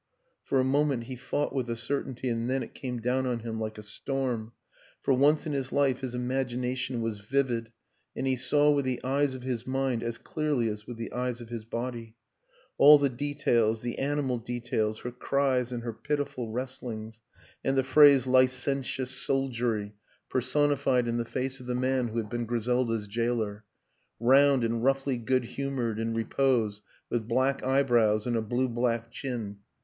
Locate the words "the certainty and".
1.67-2.49